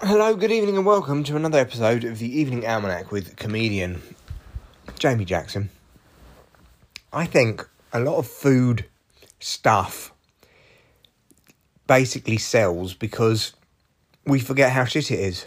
Hello, 0.00 0.36
good 0.36 0.52
evening, 0.52 0.76
and 0.76 0.86
welcome 0.86 1.24
to 1.24 1.34
another 1.34 1.58
episode 1.58 2.04
of 2.04 2.20
the 2.20 2.38
Evening 2.38 2.64
Almanac 2.64 3.10
with 3.10 3.34
comedian 3.34 4.00
Jamie 4.96 5.24
Jackson. 5.24 5.70
I 7.12 7.26
think 7.26 7.68
a 7.92 7.98
lot 7.98 8.16
of 8.16 8.28
food 8.28 8.84
stuff 9.40 10.12
basically 11.88 12.38
sells 12.38 12.94
because 12.94 13.54
we 14.24 14.38
forget 14.38 14.70
how 14.70 14.84
shit 14.84 15.10
it 15.10 15.18
is. 15.18 15.46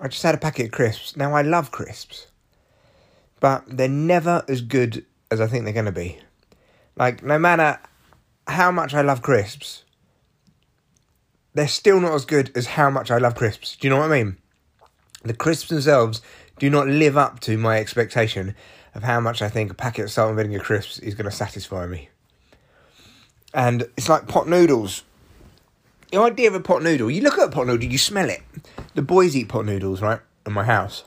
I 0.00 0.08
just 0.08 0.24
had 0.24 0.34
a 0.34 0.38
packet 0.38 0.66
of 0.66 0.72
crisps. 0.72 1.16
Now, 1.16 1.32
I 1.32 1.42
love 1.42 1.70
crisps, 1.70 2.26
but 3.38 3.62
they're 3.68 3.86
never 3.86 4.42
as 4.48 4.62
good 4.62 5.06
as 5.30 5.40
I 5.40 5.46
think 5.46 5.62
they're 5.62 5.72
going 5.72 5.84
to 5.84 5.92
be. 5.92 6.18
Like, 6.96 7.22
no 7.22 7.38
matter 7.38 7.78
how 8.48 8.72
much 8.72 8.94
I 8.94 9.02
love 9.02 9.22
crisps, 9.22 9.84
they're 11.58 11.66
still 11.66 11.98
not 11.98 12.14
as 12.14 12.24
good 12.24 12.52
as 12.56 12.66
how 12.66 12.88
much 12.88 13.10
I 13.10 13.18
love 13.18 13.34
crisps. 13.34 13.74
Do 13.74 13.88
you 13.88 13.90
know 13.90 13.98
what 13.98 14.12
I 14.12 14.22
mean? 14.22 14.36
The 15.24 15.34
crisps 15.34 15.70
themselves 15.70 16.22
do 16.60 16.70
not 16.70 16.86
live 16.86 17.16
up 17.16 17.40
to 17.40 17.58
my 17.58 17.78
expectation 17.78 18.54
of 18.94 19.02
how 19.02 19.18
much 19.18 19.42
I 19.42 19.48
think 19.48 19.72
a 19.72 19.74
packet 19.74 20.04
of 20.04 20.12
salt 20.12 20.28
and 20.28 20.36
vinegar 20.36 20.60
crisps 20.60 21.00
is 21.00 21.16
going 21.16 21.28
to 21.28 21.34
satisfy 21.34 21.86
me. 21.86 22.10
And 23.52 23.82
it's 23.96 24.08
like 24.08 24.28
pot 24.28 24.46
noodles. 24.46 25.02
The 26.12 26.20
idea 26.20 26.46
of 26.46 26.54
a 26.54 26.60
pot 26.60 26.80
noodle, 26.80 27.10
you 27.10 27.22
look 27.22 27.38
at 27.38 27.48
a 27.48 27.50
pot 27.50 27.66
noodle, 27.66 27.90
you 27.90 27.98
smell 27.98 28.30
it. 28.30 28.42
The 28.94 29.02
boys 29.02 29.36
eat 29.36 29.48
pot 29.48 29.66
noodles, 29.66 30.00
right, 30.00 30.20
in 30.46 30.52
my 30.52 30.62
house. 30.62 31.02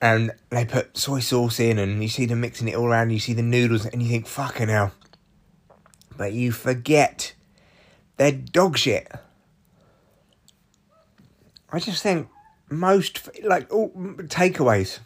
And 0.00 0.30
they 0.50 0.64
put 0.64 0.96
soy 0.96 1.18
sauce 1.18 1.58
in, 1.58 1.80
and 1.80 2.00
you 2.00 2.08
see 2.08 2.26
them 2.26 2.40
mixing 2.40 2.68
it 2.68 2.76
all 2.76 2.86
around, 2.86 3.10
you 3.10 3.18
see 3.18 3.32
the 3.32 3.42
noodles, 3.42 3.84
and 3.84 4.00
you 4.00 4.08
think, 4.08 4.28
fucking 4.28 4.68
hell. 4.68 4.92
But 6.16 6.34
you 6.34 6.52
forget 6.52 7.34
they're 8.16 8.30
dog 8.30 8.78
shit. 8.78 9.10
I 11.74 11.80
just 11.80 12.04
think 12.04 12.28
most 12.70 13.28
like 13.42 13.72
all 13.74 13.90
takeaways, 13.90 15.00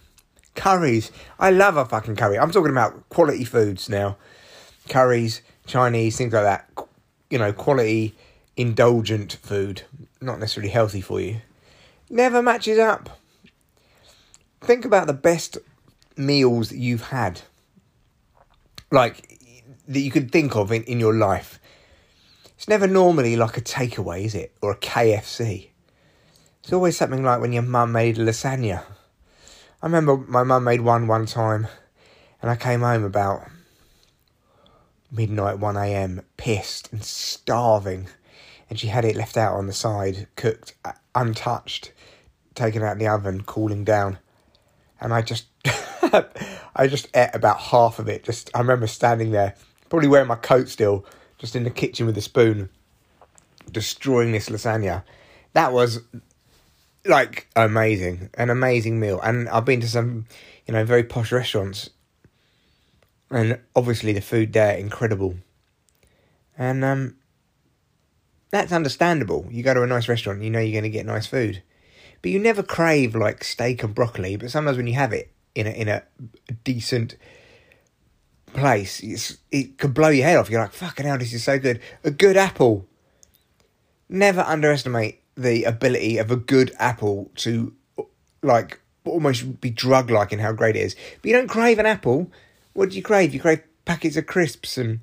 curries. 0.55 1.10
I 1.38 1.50
love 1.50 1.78
a 1.78 1.86
fucking 1.86 2.16
curry. 2.16 2.38
I'm 2.38 2.50
talking 2.50 2.70
about 2.70 3.08
quality 3.08 3.44
foods 3.44 3.88
now, 3.88 4.19
curries, 4.86 5.41
Chinese 5.66 6.19
things 6.19 6.34
like 6.34 6.44
that. 6.44 6.70
You 7.30 7.38
know, 7.38 7.55
quality, 7.55 8.14
indulgent 8.55 9.38
food, 9.42 9.80
not 10.20 10.41
necessarily 10.41 10.69
healthy 10.70 11.00
for 11.00 11.22
you. 11.22 11.41
Never 12.10 12.42
matches 12.42 12.78
up. 12.78 13.19
Think 14.60 14.84
about 14.84 15.06
the 15.06 15.14
best 15.14 15.56
meals 16.19 16.70
you've 16.70 17.05
had, 17.05 17.41
like 18.91 19.41
that 19.88 20.00
you 20.00 20.10
could 20.10 20.30
think 20.30 20.55
of 20.55 20.70
in, 20.70 20.82
in 20.84 21.00
your 21.00 21.14
life. 21.14 21.58
It's 22.56 22.69
never 22.69 22.86
normally 22.86 23.36
like 23.36 23.56
a 23.56 23.62
takeaway, 23.62 24.25
is 24.25 24.34
it? 24.34 24.53
Or 24.60 24.72
a 24.72 24.77
KFC. 24.77 25.70
It's 26.62 26.72
always 26.72 26.96
something 26.96 27.22
like 27.22 27.40
when 27.40 27.52
your 27.52 27.62
mum 27.62 27.92
made 27.92 28.16
lasagna. 28.16 28.82
I 29.82 29.86
remember 29.86 30.16
my 30.16 30.42
mum 30.42 30.64
made 30.64 30.80
one 30.80 31.06
one 31.06 31.26
time, 31.26 31.68
and 32.42 32.50
I 32.50 32.56
came 32.56 32.80
home 32.80 33.04
about 33.04 33.48
midnight, 35.10 35.58
1am, 35.58 36.24
pissed 36.36 36.92
and 36.92 37.02
starving. 37.02 38.08
And 38.68 38.78
she 38.78 38.88
had 38.88 39.04
it 39.04 39.16
left 39.16 39.36
out 39.36 39.54
on 39.54 39.66
the 39.66 39.72
side, 39.72 40.26
cooked, 40.36 40.74
uh, 40.84 40.92
untouched, 41.14 41.92
taken 42.54 42.82
out 42.82 42.92
in 42.92 42.98
the 42.98 43.08
oven, 43.08 43.42
cooling 43.42 43.84
down. 43.84 44.18
And 45.00 45.14
I 45.14 45.22
just, 45.22 45.46
I 45.64 46.86
just 46.86 47.08
ate 47.16 47.30
about 47.32 47.58
half 47.58 47.98
of 47.98 48.08
it. 48.08 48.24
Just, 48.24 48.50
I 48.54 48.58
remember 48.58 48.86
standing 48.86 49.30
there, 49.30 49.54
probably 49.88 50.08
wearing 50.08 50.28
my 50.28 50.34
coat 50.34 50.68
still, 50.68 51.06
just 51.38 51.56
in 51.56 51.64
the 51.64 51.70
kitchen 51.70 52.04
with 52.04 52.18
a 52.18 52.22
spoon, 52.22 52.68
destroying 53.70 54.32
this 54.32 54.50
lasagna. 54.50 55.04
That 55.54 55.72
was 55.72 56.00
like 57.08 57.48
amazing, 57.56 58.30
an 58.34 58.50
amazing 58.50 59.00
meal. 59.00 59.20
And 59.20 59.48
I've 59.48 59.64
been 59.64 59.80
to 59.80 59.88
some, 59.88 60.26
you 60.66 60.74
know, 60.74 60.84
very 60.84 61.04
posh 61.04 61.32
restaurants, 61.32 61.91
and 63.30 63.58
obviously 63.74 64.12
the 64.12 64.20
food 64.20 64.52
there 64.52 64.76
incredible. 64.76 65.36
And 66.56 66.84
um, 66.84 67.16
that's 68.50 68.72
understandable. 68.72 69.47
You 69.50 69.62
go 69.62 69.74
to 69.74 69.82
a 69.82 69.86
nice 69.86 70.08
restaurant, 70.08 70.42
you 70.42 70.50
know 70.50 70.60
you're 70.60 70.72
going 70.72 70.91
to 70.91 70.97
get 70.97 71.06
nice 71.06 71.26
food, 71.26 71.62
but 72.22 72.30
you 72.30 72.38
never 72.38 72.62
crave 72.62 73.14
like 73.14 73.44
steak 73.44 73.82
and 73.82 73.94
broccoli. 73.94 74.36
But 74.36 74.50
sometimes 74.50 74.76
when 74.76 74.86
you 74.86 74.94
have 74.94 75.12
it 75.12 75.32
in 75.54 75.66
a 75.66 75.70
in 75.70 75.88
a 75.88 76.02
decent 76.64 77.16
place, 78.54 79.00
it's, 79.00 79.38
it 79.50 79.78
could 79.78 79.94
blow 79.94 80.08
your 80.08 80.26
head 80.26 80.36
off. 80.36 80.50
You're 80.50 80.60
like, 80.60 80.72
fucking 80.72 81.06
hell, 81.06 81.18
this 81.18 81.32
is 81.32 81.44
so 81.44 81.58
good. 81.58 81.80
A 82.04 82.10
good 82.10 82.36
apple. 82.36 82.86
Never 84.08 84.41
underestimate 84.41 85.22
the 85.38 85.65
ability 85.65 86.19
of 86.19 86.31
a 86.31 86.37
good 86.37 86.75
apple 86.78 87.31
to, 87.37 87.72
like, 88.43 88.81
almost 89.04 89.60
be 89.60 89.71
drug 89.71 90.10
like 90.10 90.32
in 90.32 90.38
how 90.41 90.53
great 90.53 90.76
it 90.76 90.81
is. 90.81 90.97
But 91.22 91.31
you 91.31 91.37
don't 91.37 91.49
crave 91.49 91.78
an 91.78 91.87
apple. 91.87 92.31
What 92.75 92.91
do 92.91 92.97
you 92.97 93.03
crave? 93.03 93.32
You 93.32 93.41
crave 93.41 93.62
packets 93.84 94.16
of 94.16 94.27
crisps 94.27 94.77
and 94.77 95.00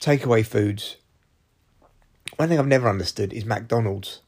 takeaway 0.00 0.44
foods. 0.44 0.96
One 2.36 2.48
thing 2.48 2.58
I've 2.58 2.66
never 2.66 2.88
understood 2.88 3.32
is 3.32 3.44
McDonald's. 3.44 4.22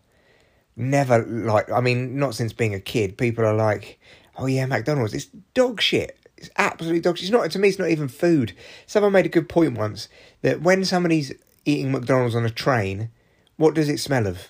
Never 0.76 1.24
like, 1.24 1.70
I 1.70 1.80
mean, 1.80 2.18
not 2.18 2.34
since 2.34 2.52
being 2.52 2.74
a 2.74 2.80
kid. 2.80 3.16
People 3.16 3.44
are 3.44 3.54
like, 3.54 3.98
oh 4.36 4.46
yeah, 4.46 4.66
McDonald's. 4.66 5.14
It's 5.14 5.28
dog 5.54 5.80
shit. 5.80 6.18
It's 6.36 6.50
absolutely 6.58 7.00
dog 7.00 7.16
shit. 7.16 7.24
It's 7.24 7.32
not, 7.32 7.50
to 7.50 7.58
me, 7.58 7.68
it's 7.68 7.78
not 7.78 7.90
even 7.90 8.08
food. 8.08 8.54
Someone 8.86 9.12
made 9.12 9.26
a 9.26 9.30
good 9.30 9.48
point 9.48 9.78
once 9.78 10.08
that 10.42 10.60
when 10.60 10.84
somebody's 10.84 11.32
eating 11.64 11.92
McDonald's 11.92 12.34
on 12.34 12.44
a 12.44 12.50
train, 12.50 13.08
what 13.56 13.74
does 13.74 13.88
it 13.88 13.98
smell 13.98 14.26
of? 14.26 14.48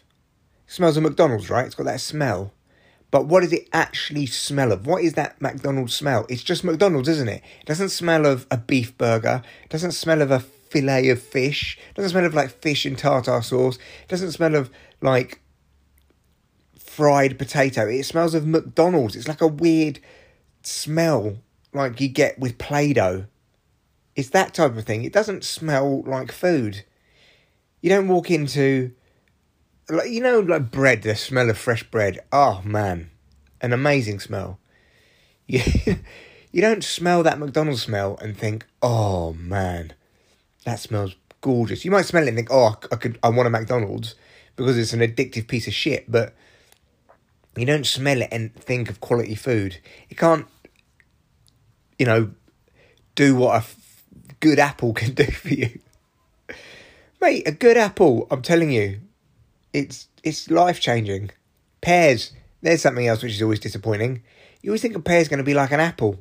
Smells 0.67 0.97
of 0.97 1.03
McDonald's, 1.03 1.51
right? 1.51 1.67
It's 1.67 1.75
got 1.75 1.85
that 1.85 2.01
smell. 2.01 2.53
But 3.11 3.27
what 3.27 3.41
does 3.43 3.53
it 3.53 3.69
actually 3.73 4.27
smell 4.27 4.73
of? 4.73 4.87
What 4.87 5.05
is 5.05 5.13
that 5.13 5.41
McDonald's 5.41 5.95
smell? 5.95 6.27
It's 6.29 6.43
just 6.43 6.65
McDonald's, 6.65 7.09
isn't 7.09 7.29
it? 7.29 7.43
It 7.61 7.67
doesn't 7.67 7.91
smell 7.91 8.27
of 8.27 8.47
a 8.51 8.57
beef 8.57 8.97
burger. 8.99 9.43
It 9.63 9.71
doesn't 9.71 9.93
smell 9.93 10.21
of 10.21 10.31
a 10.31 10.41
fillet 10.41 11.11
of 11.11 11.23
fish. 11.23 11.79
It 11.91 11.95
doesn't 11.95 12.11
smell 12.11 12.25
of 12.25 12.35
like 12.35 12.51
fish 12.51 12.85
and 12.85 12.99
tartar 12.99 13.41
sauce. 13.43 13.77
It 13.77 14.09
doesn't 14.09 14.33
smell 14.33 14.57
of 14.57 14.71
like 15.01 15.41
fried 16.77 17.39
potato. 17.39 17.87
It 17.87 18.05
smells 18.05 18.35
of 18.35 18.47
McDonald's. 18.47 19.15
It's 19.15 19.29
like 19.29 19.41
a 19.41 19.47
weird 19.47 20.01
smell 20.63 21.37
like 21.73 22.01
you 22.01 22.09
get 22.09 22.39
with 22.39 22.59
Play 22.59 22.93
Doh. 22.93 23.27
It's 24.17 24.31
that 24.31 24.55
type 24.55 24.77
of 24.77 24.85
thing. 24.85 25.05
It 25.05 25.13
doesn't 25.13 25.45
smell 25.45 26.03
like 26.03 26.33
food. 26.33 26.85
You 27.81 27.91
don't 27.91 28.09
walk 28.09 28.31
into, 28.31 28.93
like 29.89 30.11
you 30.11 30.21
know, 30.21 30.41
like 30.41 30.71
bread. 30.71 31.03
The 31.03 31.15
smell 31.15 31.51
of 31.51 31.59
fresh 31.59 31.83
bread. 31.85 32.21
Oh 32.33 32.63
man, 32.65 33.11
an 33.61 33.73
amazing 33.73 34.21
smell. 34.21 34.59
You 35.47 35.61
you 36.55 36.61
don't 36.61 36.85
smell 36.85 37.25
that 37.25 37.41
McDonald's 37.41 37.83
smell 37.83 38.17
and 38.23 38.39
think, 38.39 38.65
oh 38.81 39.33
man, 39.33 39.93
that 40.65 40.79
smells 40.79 41.17
gorgeous. 41.41 41.85
You 41.85 41.91
might 41.91 42.07
smell 42.07 42.23
it 42.23 42.29
and 42.29 42.37
think, 42.37 42.49
oh, 42.53 42.77
I 42.93 42.97
could, 42.97 43.19
I 43.25 43.29
want 43.31 43.49
a 43.49 43.51
McDonald's 43.51 44.15
because 44.55 44.79
it's 44.79 44.93
an 44.93 45.01
addictive 45.01 45.49
piece 45.49 45.67
of 45.67 45.75
shit. 45.75 46.11
But 46.11 46.33
you 47.57 47.67
don't 47.67 47.85
smell 47.85 48.23
it 48.23 48.29
and 48.31 48.55
think 48.55 48.89
of 48.89 49.01
quality 49.01 49.35
food. 49.35 49.79
It 50.09 50.17
can't, 50.17 50.47
you 51.99 52.07
know, 52.07 52.31
do 53.17 53.35
what 53.35 53.55
a 53.55 53.59
f- 53.59 54.05
good 54.39 54.61
apple 54.61 54.95
can 54.95 55.13
do 55.13 55.25
for 55.25 55.49
you. 55.49 55.81
Mate, 57.21 57.49
a 57.49 57.53
good 57.53 57.77
apple, 57.77 58.29
I'm 58.31 58.43
telling 58.43 58.71
you, 58.71 59.01
it's 59.75 60.09
it's 60.23 60.51
life 60.51 60.81
changing. 60.81 61.31
Pears, 61.83 62.33
there's 62.63 62.81
something 62.81 63.07
else 63.07 63.23
which 63.23 63.35
is 63.35 63.43
always 63.43 63.61
disappointing. 63.61 64.23
You 64.63 64.71
always 64.71 64.81
think 64.81 64.97
a 64.97 65.01
pear's 65.01 65.29
going 65.29 65.39
to 65.39 65.45
be 65.45 65.53
like 65.53 65.73
an 65.73 65.81
apple. 65.81 66.17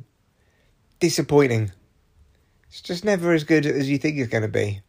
Disappointing. 0.99 1.71
It's 2.67 2.81
just 2.81 3.05
never 3.05 3.31
as 3.31 3.45
good 3.45 3.65
as 3.65 3.89
you 3.89 3.97
think 3.97 4.17
it's 4.17 4.31
going 4.31 4.41
to 4.41 4.49
be. 4.49 4.81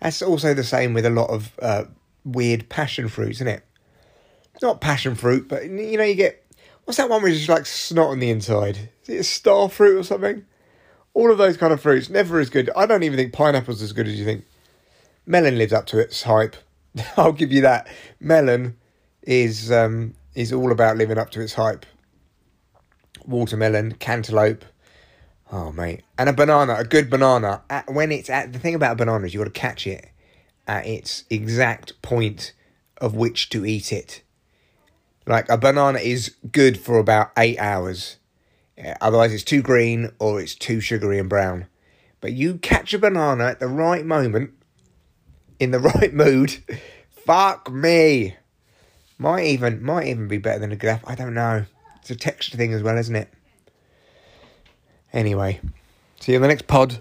That's 0.00 0.22
also 0.22 0.54
the 0.54 0.64
same 0.64 0.94
with 0.94 1.04
a 1.04 1.10
lot 1.10 1.28
of 1.28 1.58
uh, 1.60 1.84
weird 2.24 2.68
passion 2.68 3.08
fruits, 3.08 3.38
isn't 3.38 3.48
it? 3.48 3.64
Not 4.62 4.80
passion 4.80 5.14
fruit, 5.14 5.48
but 5.48 5.64
you 5.64 5.98
know, 5.98 6.04
you 6.04 6.14
get 6.14 6.44
what's 6.84 6.96
that 6.96 7.10
one 7.10 7.22
which 7.22 7.34
is 7.34 7.48
like 7.48 7.66
snot 7.66 8.10
on 8.10 8.20
the 8.20 8.30
inside? 8.30 8.90
Is 9.02 9.08
it 9.08 9.20
a 9.20 9.24
star 9.24 9.68
fruit 9.68 9.98
or 9.98 10.04
something? 10.04 10.46
All 11.14 11.30
of 11.30 11.38
those 11.38 11.56
kind 11.56 11.72
of 11.72 11.80
fruits 11.80 12.08
never 12.08 12.38
as 12.38 12.50
good. 12.50 12.70
I 12.76 12.86
don't 12.86 13.02
even 13.02 13.18
think 13.18 13.32
pineapple's 13.32 13.82
as 13.82 13.92
good 13.92 14.06
as 14.06 14.18
you 14.18 14.24
think. 14.24 14.44
Melon 15.26 15.58
lives 15.58 15.72
up 15.72 15.86
to 15.86 15.98
its 15.98 16.22
hype. 16.22 16.56
I'll 17.16 17.32
give 17.32 17.52
you 17.52 17.62
that. 17.62 17.88
Melon 18.20 18.76
is 19.22 19.70
um, 19.70 20.14
is 20.34 20.52
all 20.52 20.72
about 20.72 20.96
living 20.96 21.18
up 21.18 21.30
to 21.30 21.40
its 21.40 21.54
hype. 21.54 21.86
Watermelon, 23.26 23.94
cantaloupe. 23.94 24.64
Oh 25.50 25.72
mate, 25.72 26.02
and 26.18 26.28
a 26.28 26.32
banana, 26.32 26.74
a 26.74 26.84
good 26.84 27.08
banana. 27.08 27.62
At, 27.70 27.90
when 27.90 28.12
it's 28.12 28.30
at 28.30 28.52
the 28.52 28.58
thing 28.58 28.74
about 28.74 28.92
a 28.92 28.96
banana 28.96 29.26
is 29.26 29.34
you 29.34 29.40
got 29.40 29.44
to 29.44 29.50
catch 29.50 29.86
it 29.86 30.10
at 30.66 30.86
its 30.86 31.24
exact 31.30 32.00
point 32.02 32.52
of 32.98 33.14
which 33.14 33.48
to 33.50 33.64
eat 33.64 33.92
it. 33.92 34.22
Like 35.26 35.48
a 35.48 35.58
banana 35.58 35.98
is 35.98 36.34
good 36.52 36.78
for 36.78 36.98
about 36.98 37.30
eight 37.36 37.58
hours. 37.58 38.16
Otherwise, 39.00 39.34
it's 39.34 39.44
too 39.44 39.62
green 39.62 40.10
or 40.18 40.40
it's 40.40 40.54
too 40.54 40.80
sugary 40.80 41.18
and 41.18 41.28
brown. 41.28 41.66
But 42.20 42.32
you 42.32 42.58
catch 42.58 42.94
a 42.94 42.98
banana 42.98 43.44
at 43.44 43.60
the 43.60 43.68
right 43.68 44.04
moment, 44.04 44.52
in 45.58 45.70
the 45.70 45.78
right 45.80 46.12
mood. 46.12 46.56
Fuck 47.10 47.70
me. 47.70 48.36
Might 49.18 49.46
even 49.46 49.82
might 49.82 50.06
even 50.06 50.28
be 50.28 50.38
better 50.38 50.60
than 50.60 50.72
a 50.72 50.86
apple. 50.86 51.08
I 51.08 51.14
don't 51.14 51.34
know. 51.34 51.64
It's 52.00 52.10
a 52.10 52.16
texture 52.16 52.56
thing 52.56 52.72
as 52.72 52.82
well, 52.82 52.96
isn't 52.96 53.16
it? 53.16 53.28
Anyway, 55.12 55.60
see 56.20 56.32
you 56.32 56.36
in 56.36 56.42
the 56.42 56.48
next 56.48 56.66
pod. 56.66 57.00